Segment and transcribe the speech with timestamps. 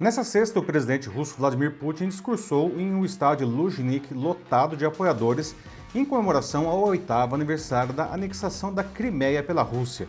[0.00, 5.54] Nessa sexta, o presidente russo Vladimir Putin discursou em um estádio Luzhniki lotado de apoiadores
[5.94, 10.08] em comemoração ao oitavo aniversário da anexação da Crimeia pela Rússia.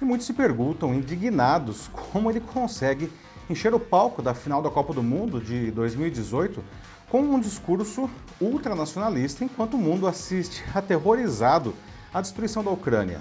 [0.00, 3.12] E muitos se perguntam, indignados, como ele consegue
[3.50, 6.62] encher o palco da final da Copa do Mundo de 2018
[7.10, 8.08] com um discurso
[8.40, 11.74] ultranacionalista enquanto o mundo assiste aterrorizado
[12.14, 13.20] à destruição da Ucrânia.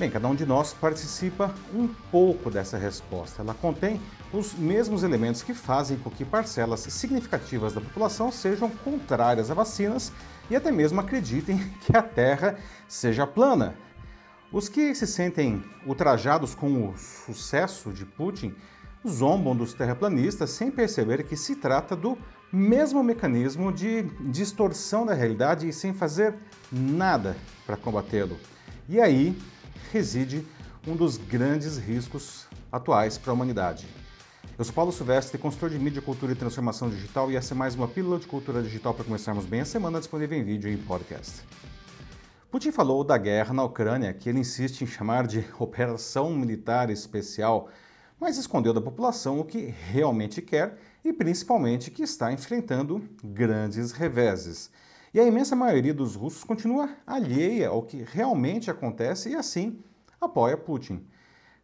[0.00, 3.42] Bem, cada um de nós participa um pouco dessa resposta.
[3.42, 4.00] Ela contém
[4.32, 10.10] os mesmos elementos que fazem com que parcelas significativas da população sejam contrárias a vacinas
[10.48, 12.56] e até mesmo acreditem que a Terra
[12.88, 13.74] seja plana.
[14.50, 18.54] Os que se sentem ultrajados com o sucesso de Putin
[19.06, 22.16] zombam dos terraplanistas sem perceber que se trata do
[22.50, 26.36] mesmo mecanismo de distorção da realidade e sem fazer
[26.72, 28.38] nada para combatê-lo.
[28.88, 29.36] E aí
[29.92, 30.46] reside
[30.86, 33.86] um dos grandes riscos atuais para a humanidade.
[34.56, 37.74] Eu sou Paulo Silvestre, consultor de mídia, cultura e transformação digital, e essa é mais
[37.74, 40.78] uma pílula de cultura digital para começarmos bem a semana, disponível em vídeo e em
[40.78, 41.42] podcast.
[42.50, 47.68] Putin falou da guerra na Ucrânia, que ele insiste em chamar de operação militar especial,
[48.20, 54.70] mas escondeu da população o que realmente quer e principalmente que está enfrentando grandes reveses.
[55.12, 59.82] E a imensa maioria dos russos continua alheia ao que realmente acontece e assim
[60.20, 61.04] apoia Putin.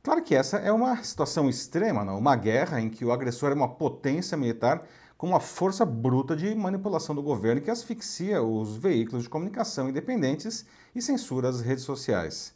[0.02, 2.18] Claro que essa é uma situação extrema, não?
[2.18, 4.84] uma guerra em que o agressor é uma potência militar
[5.16, 10.66] com uma força bruta de manipulação do governo que asfixia os veículos de comunicação independentes
[10.92, 12.52] e censura as redes sociais.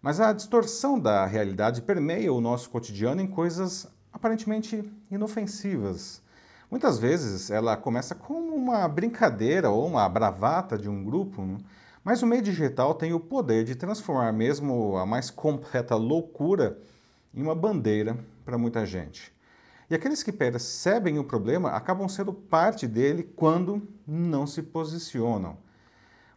[0.00, 6.22] Mas a distorção da realidade permeia o nosso cotidiano em coisas aparentemente inofensivas.
[6.70, 11.58] Muitas vezes ela começa como uma brincadeira ou uma bravata de um grupo, né?
[12.04, 16.78] Mas o meio digital tem o poder de transformar mesmo a mais completa loucura
[17.34, 19.32] em uma bandeira para muita gente.
[19.90, 25.58] E aqueles que percebem o problema acabam sendo parte dele quando não se posicionam.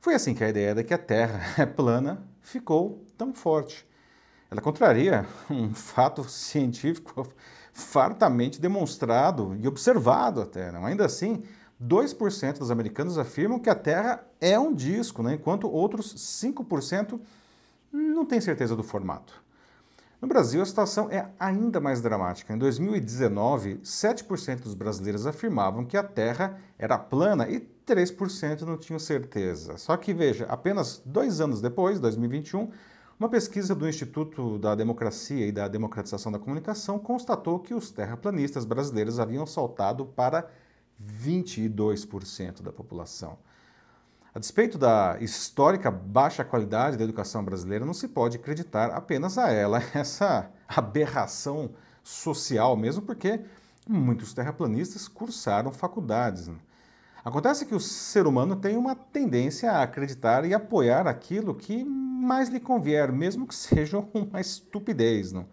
[0.01, 3.87] Foi assim que a ideia de que a Terra é plana ficou tão forte.
[4.49, 7.27] Ela contraria um fato científico
[7.73, 10.71] fartamente demonstrado e observado até.
[10.71, 10.85] Não?
[10.85, 11.43] Ainda assim,
[11.83, 15.33] 2% dos americanos afirmam que a Terra é um disco, né?
[15.33, 17.19] enquanto outros 5%
[17.91, 19.41] não têm certeza do formato.
[20.21, 22.53] No Brasil, a situação é ainda mais dramática.
[22.53, 28.99] Em 2019, 7% dos brasileiros afirmavam que a Terra era plana e 3% não tinham
[28.99, 29.77] certeza.
[29.77, 32.71] Só que, veja, apenas dois anos depois, 2021,
[33.23, 38.65] uma pesquisa do Instituto da Democracia e da Democratização da Comunicação constatou que os terraplanistas
[38.65, 40.49] brasileiros haviam saltado para
[41.01, 43.37] 22% da população.
[44.35, 49.49] A despeito da histórica baixa qualidade da educação brasileira, não se pode acreditar apenas a
[49.49, 51.71] ela essa aberração
[52.03, 53.39] social, mesmo porque
[53.87, 56.49] muitos terraplanistas cursaram faculdades.
[56.49, 56.57] Né?
[57.23, 61.85] Acontece que o ser humano tem uma tendência a acreditar e apoiar aquilo que
[62.23, 65.31] mais lhe convier, mesmo que seja uma estupidez.
[65.31, 65.45] Não?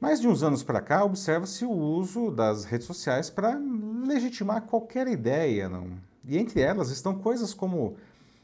[0.00, 3.60] Mais de uns anos para cá, observa-se o uso das redes sociais para
[4.06, 5.68] legitimar qualquer ideia.
[5.68, 5.90] Não?
[6.24, 7.96] E entre elas estão coisas como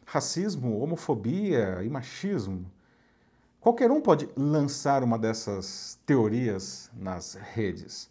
[0.04, 2.70] racismo, homofobia e machismo.
[3.60, 8.08] Qualquer um pode lançar uma dessas teorias nas redes.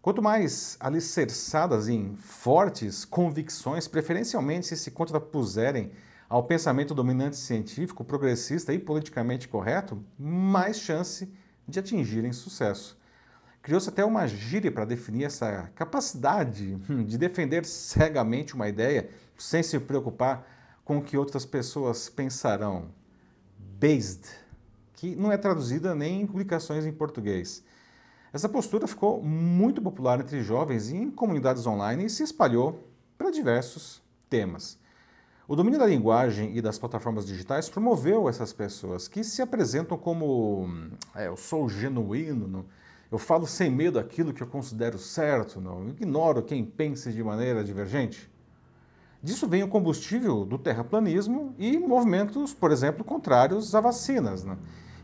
[0.00, 5.90] Quanto mais alicerçadas em fortes convicções, preferencialmente se se contrapuserem
[6.34, 11.32] ao pensamento dominante científico, progressista e politicamente correto, mais chance
[11.68, 12.98] de atingirem sucesso.
[13.62, 16.74] Criou-se até uma gíria para definir essa capacidade
[17.06, 19.08] de defender cegamente uma ideia
[19.38, 20.44] sem se preocupar
[20.84, 22.88] com o que outras pessoas pensarão.
[23.78, 24.28] Based,
[24.94, 27.62] que não é traduzida nem em publicações em português.
[28.32, 33.30] Essa postura ficou muito popular entre jovens e em comunidades online e se espalhou para
[33.30, 34.82] diversos temas.
[35.46, 40.66] O domínio da linguagem e das plataformas digitais promoveu essas pessoas que se apresentam como
[41.14, 42.64] é, eu sou genuíno, não?
[43.12, 47.62] eu falo sem medo aquilo que eu considero certo, não ignoro quem pense de maneira
[47.62, 48.32] divergente.
[49.22, 54.44] Disso vem o combustível do terraplanismo e movimentos, por exemplo, contrários a vacinas.
[54.44, 54.56] Né?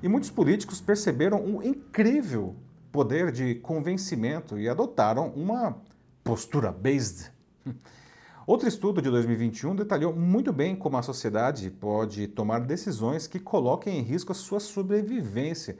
[0.03, 2.57] E muitos políticos perceberam um incrível
[2.91, 5.77] poder de convencimento e adotaram uma
[6.25, 7.31] postura based.
[8.47, 13.99] Outro estudo de 2021 detalhou muito bem como a sociedade pode tomar decisões que coloquem
[13.99, 15.77] em risco a sua sobrevivência,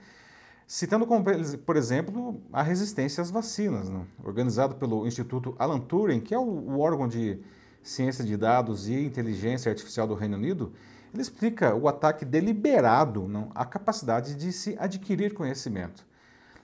[0.67, 1.25] citando como,
[1.65, 4.05] por exemplo, a resistência às vacinas, né?
[4.23, 7.39] organizado pelo Instituto Alan Turing, que é o órgão de
[7.81, 10.71] ciência de dados e inteligência artificial do Reino Unido,
[11.11, 16.05] ele explica o ataque deliberado não, à capacidade de se adquirir conhecimento.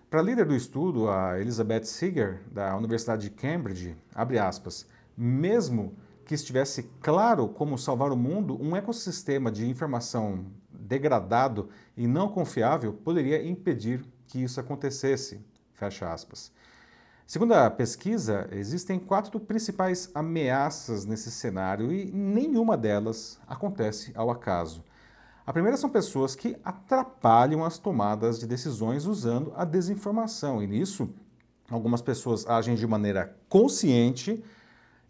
[0.09, 4.85] Para a líder do estudo, a Elizabeth Seeger, da Universidade de Cambridge, abre aspas,
[5.17, 12.29] mesmo que estivesse claro como salvar o mundo, um ecossistema de informação degradado e não
[12.29, 15.39] confiável poderia impedir que isso acontecesse.
[15.73, 16.51] Fecha aspas.
[17.25, 24.83] Segundo a pesquisa, existem quatro principais ameaças nesse cenário e nenhuma delas acontece ao acaso.
[25.45, 31.09] A primeira são pessoas que atrapalham as tomadas de decisões usando a desinformação, e nisso
[31.69, 34.43] algumas pessoas agem de maneira consciente,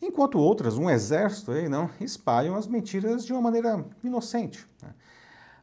[0.01, 4.67] enquanto outras, um exército aí, não, espalham as mentiras de uma maneira inocente.
[4.81, 4.89] Né?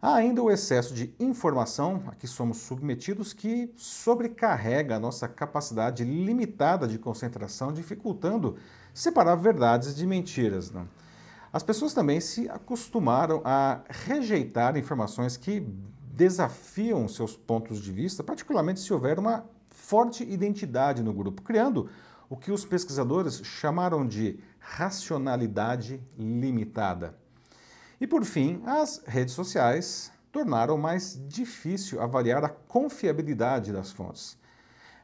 [0.00, 6.04] Há ainda o excesso de informação a que somos submetidos que sobrecarrega a nossa capacidade
[6.04, 8.56] limitada de concentração, dificultando
[8.92, 10.70] separar verdades de mentiras.
[11.50, 15.66] As pessoas também se acostumaram a rejeitar informações que
[16.12, 21.88] desafiam seus pontos de vista, particularmente se houver uma forte identidade no grupo, criando
[22.34, 27.16] o que os pesquisadores chamaram de racionalidade limitada.
[28.00, 34.36] E por fim, as redes sociais tornaram mais difícil avaliar a confiabilidade das fontes.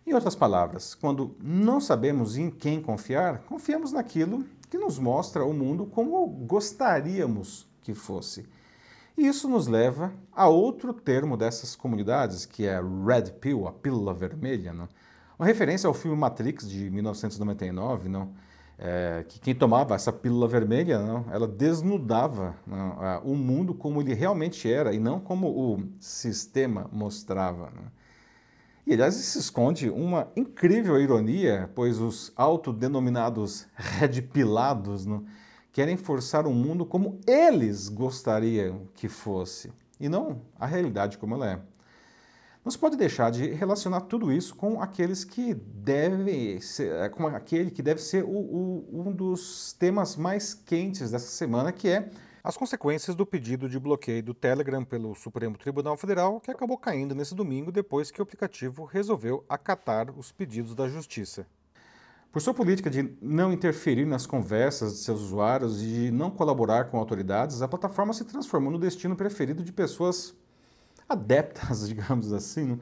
[0.05, 5.55] Em outras palavras, quando não sabemos em quem confiar, confiamos naquilo que nos mostra o
[5.55, 8.45] mundo como gostaríamos que fosse.
[9.17, 14.13] E isso nos leva a outro termo dessas comunidades, que é Red Pill, a pílula
[14.13, 14.73] vermelha.
[14.73, 14.89] Não?
[15.41, 18.35] Uma referência ao filme Matrix de 1999, não?
[18.79, 24.13] É, que quem tomava essa pílula vermelha, não, ela desnudava não, o mundo como ele
[24.13, 27.73] realmente era e não como o sistema mostrava.
[27.75, 27.91] Não.
[28.87, 35.25] E, aliás, se esconde uma incrível ironia, pois os autodenominados red pilados não,
[35.73, 41.51] querem forçar o mundo como eles gostariam que fosse, e não a realidade como ela
[41.53, 41.70] é.
[42.69, 47.71] Se pode deixar de relacionar tudo isso com aqueles que devem ser, é, com aquele
[47.71, 52.11] que deve ser o, o, um dos temas mais quentes dessa semana, que é
[52.45, 57.15] as consequências do pedido de bloqueio do Telegram pelo Supremo Tribunal Federal, que acabou caindo
[57.15, 61.47] nesse domingo depois que o aplicativo resolveu acatar os pedidos da Justiça.
[62.31, 66.85] Por sua política de não interferir nas conversas de seus usuários e de não colaborar
[66.85, 70.33] com autoridades, a plataforma se transformou no destino preferido de pessoas
[71.11, 72.81] adeptas, digamos assim,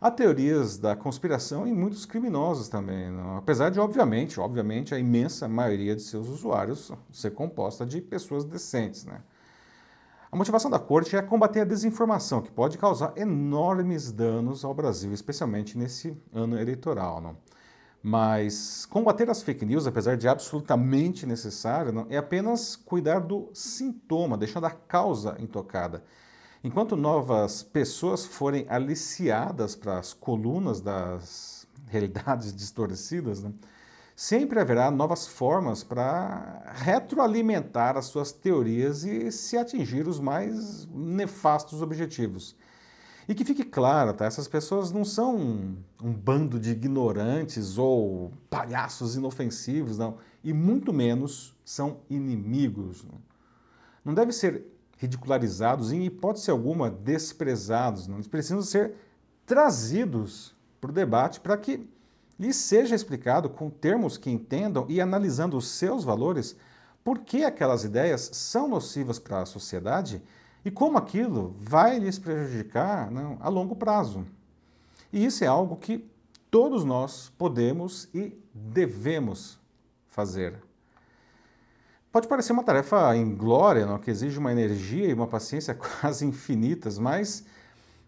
[0.00, 3.36] Há teorias da conspiração e muitos criminosos também, não?
[3.36, 9.04] apesar de, obviamente, obviamente, a imensa maioria de seus usuários ser composta de pessoas decentes.
[9.04, 9.20] Né?
[10.30, 15.12] A motivação da corte é combater a desinformação, que pode causar enormes danos ao Brasil,
[15.12, 17.20] especialmente nesse ano eleitoral.
[17.20, 17.36] Não?
[18.00, 24.38] Mas combater as fake news, apesar de absolutamente necessário, não, é apenas cuidar do sintoma,
[24.38, 26.04] deixando a causa intocada.
[26.62, 33.52] Enquanto novas pessoas forem aliciadas para as colunas das realidades distorcidas, né,
[34.16, 41.80] sempre haverá novas formas para retroalimentar as suas teorias e se atingir os mais nefastos
[41.80, 42.56] objetivos.
[43.28, 44.24] E que fique claro, tá?
[44.24, 50.16] essas pessoas não são um, um bando de ignorantes ou palhaços inofensivos, não.
[50.42, 53.04] E muito menos são inimigos.
[53.04, 53.20] Não,
[54.02, 54.64] não deve ser
[54.98, 58.06] ridicularizados, em hipótese alguma desprezados.
[58.06, 58.16] Não?
[58.16, 58.94] Eles precisam ser
[59.46, 61.88] trazidos para o debate para que
[62.38, 66.56] lhes seja explicado com termos que entendam e analisando os seus valores
[67.02, 70.22] por que aquelas ideias são nocivas para a sociedade
[70.64, 74.26] e como aquilo vai lhes prejudicar não, a longo prazo.
[75.12, 76.04] E isso é algo que
[76.50, 79.58] todos nós podemos e devemos
[80.08, 80.67] fazer.
[82.10, 83.98] Pode parecer uma tarefa inglória, não?
[83.98, 87.44] que exige uma energia e uma paciência quase infinitas, mas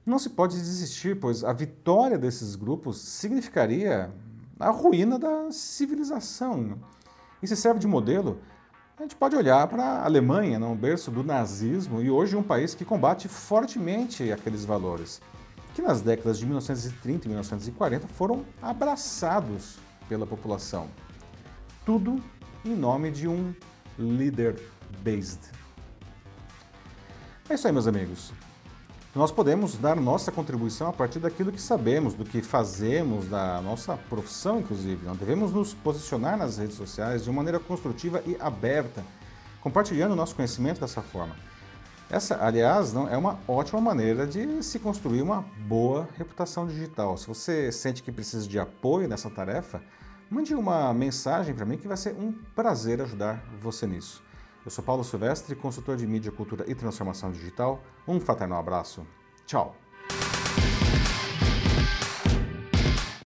[0.06, 4.10] não se pode desistir, pois a vitória desses grupos significaria
[4.58, 6.78] a ruína da civilização.
[7.42, 8.38] E se serve de modelo,
[8.98, 10.74] a gente pode olhar para a Alemanha, não?
[10.74, 15.20] berço do nazismo, e hoje um país que combate fortemente aqueles valores,
[15.74, 19.78] que nas décadas de 1930 e 1940 foram abraçados
[20.08, 20.88] pela população.
[21.84, 22.16] Tudo
[22.64, 23.54] em nome de um
[24.00, 25.40] leader-based.
[27.48, 28.32] É isso aí, meus amigos.
[29.14, 33.96] Nós podemos dar nossa contribuição a partir daquilo que sabemos, do que fazemos, da nossa
[34.08, 35.04] profissão, inclusive.
[35.18, 39.02] Devemos nos posicionar nas redes sociais de maneira construtiva e aberta,
[39.60, 41.34] compartilhando nosso conhecimento dessa forma.
[42.08, 47.16] Essa, aliás, não é uma ótima maneira de se construir uma boa reputação digital.
[47.16, 49.82] Se você sente que precisa de apoio nessa tarefa,
[50.30, 54.22] mande uma mensagem para mim que vai ser um prazer ajudar você nisso.
[54.64, 57.82] Eu sou Paulo Silvestre, consultor de mídia, cultura e transformação digital.
[58.06, 59.04] Um fraternal abraço.
[59.44, 59.74] Tchau!